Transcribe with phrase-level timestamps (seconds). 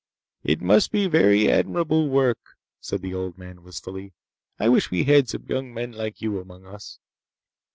[0.43, 2.39] "It must be very admirable work,"
[2.79, 4.13] said the old man wistfully.
[4.59, 6.97] "I wish we had some young men like you among us."